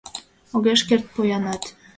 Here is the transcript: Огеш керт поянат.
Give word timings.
Огеш 0.55 0.81
керт 0.87 1.05
поянат. 1.13 1.63